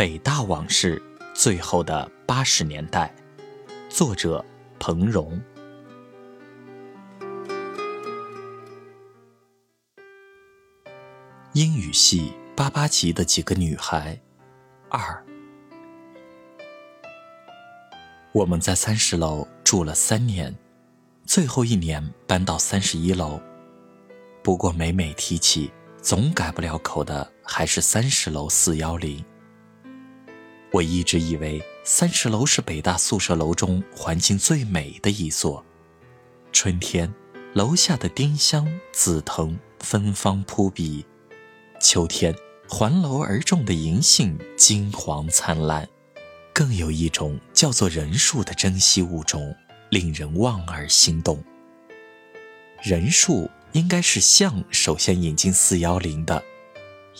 [0.00, 1.02] 北大往事：
[1.34, 3.14] 最后的八十年代》，
[3.94, 4.42] 作者
[4.78, 5.38] 彭荣。
[11.52, 14.18] 英语系八八级的几个女孩，
[14.88, 15.22] 二。
[18.32, 20.56] 我们在三十楼住了三年，
[21.26, 23.38] 最后一年搬到三十一楼。
[24.42, 29.22] 不过每每提起，总改不了口的还是三十楼四幺零。
[30.72, 35.64] 我一直以为三十楼是北大宿舍楼中环境最美的一座。
[36.52, 37.12] 春天，
[37.54, 41.04] 楼下的丁香、紫藤芬芳扑鼻；
[41.80, 42.34] 秋天，
[42.68, 45.88] 环楼而种的银杏金黄灿烂。
[46.52, 49.54] 更有一种叫做人树的珍稀物种，
[49.90, 51.42] 令人望而心动。
[52.82, 53.48] 人树。
[53.72, 56.42] 应该是象首先引进四幺零的。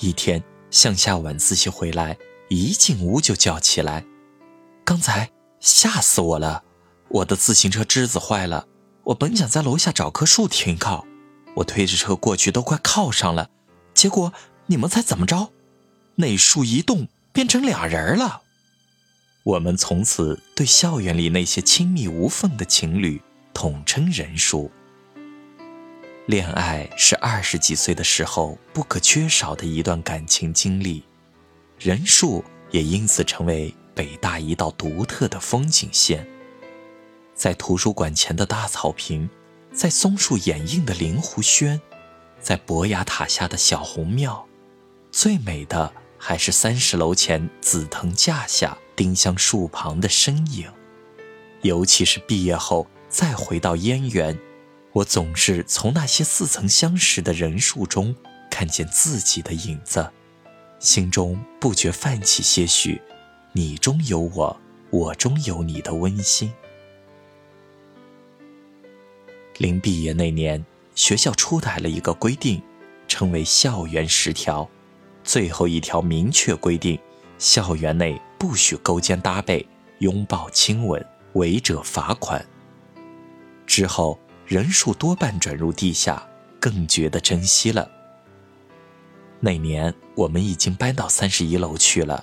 [0.00, 0.42] 一天，
[0.72, 2.18] 向下晚自习回来，
[2.50, 4.04] 一进屋就叫起来
[4.84, 6.64] ：“刚才吓死我了！
[7.08, 8.66] 我的自行车支子坏了，
[9.04, 11.06] 我本想在楼下找棵树停靠，
[11.54, 13.48] 我推着车过去都快靠上了，
[13.94, 14.32] 结果
[14.66, 15.52] 你们猜怎么着？
[16.16, 18.42] 那树一动，变成俩人了。”
[19.44, 23.22] 我们从此对校园里那些亲密无缝的情侣
[23.54, 24.72] 统称“人树”。
[26.26, 31.04] 恋爱是二十几岁的时候不可缺少的一段感情经历，
[31.80, 36.28] 人数也因此成为北大一道独特的风景线。
[37.34, 39.30] 在图书馆前的大草坪，
[39.72, 41.80] 在松树掩映的灵湖轩，
[42.38, 44.46] 在博雅塔下的小红庙，
[45.10, 50.70] 最美的还是三十楼前紫藤架下丁香树旁的身影。
[51.62, 54.38] 尤其是毕业后再回到燕园。
[54.92, 58.14] 我总是从那些似曾相识的人数中
[58.50, 60.10] 看见自己的影子，
[60.80, 63.00] 心中不觉泛起些许
[63.54, 64.60] “你中有我，
[64.90, 66.52] 我中有你”的温馨。
[69.58, 70.64] 临毕业那年，
[70.96, 72.60] 学校出台了一个规定，
[73.06, 74.68] 称为“校园十条”，
[75.22, 76.98] 最后一条明确规定，
[77.38, 79.64] 校园内不许勾肩搭背、
[79.98, 82.44] 拥抱亲吻，违者罚款。
[83.66, 84.18] 之后。
[84.46, 87.88] 人数多半转入地下，更觉得珍惜了。
[89.40, 92.22] 那年我们已经搬到三十一楼去了，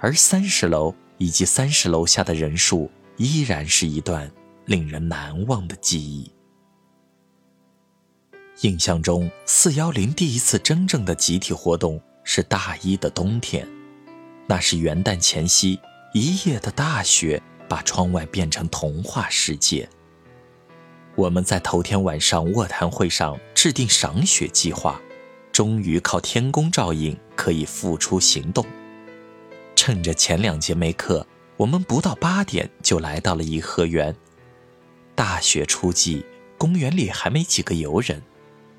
[0.00, 4.30] 而三十楼以及三十楼下的人数依然是一段
[4.66, 6.30] 令人难忘的记忆。
[8.60, 13.66] 印象中，四幺零第一次真正的集体活动是大一的冬天，
[14.46, 15.80] 那是元旦前夕，
[16.12, 19.88] 一夜的大雪把窗外变成童话世界。
[21.14, 25.00] 我们在头天晚上卧谈会上制定赏雪计划，
[25.58, 28.64] 终于靠天公照应，可以付出行动。
[29.74, 31.26] 趁着前两节没课，
[31.56, 34.14] 我们不到八点就来到了颐和园。
[35.16, 36.24] 大雪初霁，
[36.56, 38.22] 公园里还没几个游人，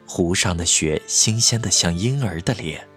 [0.08, 2.88] 湖上的雪新鲜的像婴儿的脸，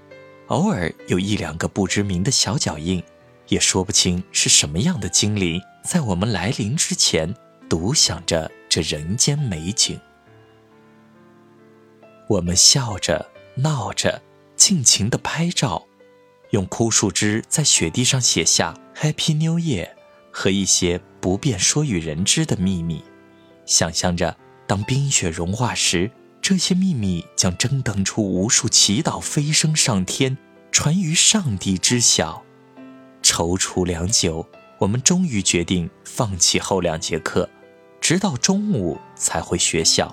[0.47, 3.03] 偶尔有一两个不知名的小脚印，
[3.49, 7.35] 也说不清是什么样的精灵，在我们来临之前
[7.69, 8.49] 独享着。
[8.69, 10.01] 这人间美景，
[12.29, 14.23] 我们笑着闹着，
[14.57, 15.87] 尽情的拍照，
[16.51, 19.91] 用枯树枝在雪地上写下 “Happy New Year”
[20.31, 23.05] 和一些不便说与人知的秘密，
[23.67, 24.37] 想象着
[24.67, 30.39] 当冰雪融化时，这些秘密将蒸腾出无数祈祷，飞升上天，
[30.71, 32.43] 传于上帝知晓。
[33.23, 34.49] 踌躇良久，
[34.79, 37.49] 我们终于决定放弃后两节课。
[38.01, 40.13] 直到中午才回学校。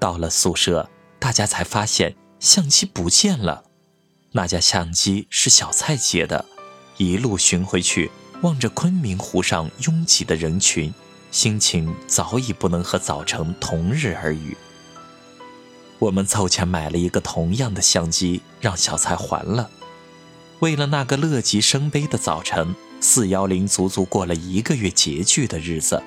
[0.00, 0.90] 到了宿舍，
[1.24, 3.64] 大家才发现相机不见了。
[4.32, 6.44] 那架相机是小蔡借的。
[6.98, 8.10] 一路寻回去，
[8.42, 10.92] 望着昆明湖上拥挤的人群，
[11.30, 14.54] 心情早已不能和早晨同日而语。
[15.98, 19.70] 我们凑钱买了一个同样的相机，让小蔡还了。
[20.58, 22.74] 为了那个乐极生悲的早晨。
[23.00, 26.02] 四幺零足足过了一个月拮据的日子，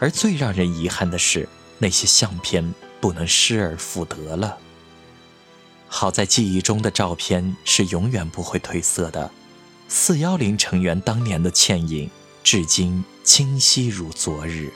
[0.00, 1.48] 而最让人遗憾的是，
[1.78, 2.74] 那些相片
[3.04, 4.56] 不能失而复得了。
[5.88, 9.30] 好在记忆中的照片是永远不会褪色的，
[9.88, 12.10] 四幺零成员当年的倩影，
[12.42, 14.72] 至今清晰如昨日。